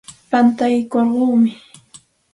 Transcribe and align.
Pantaykurquumi. 0.29 1.51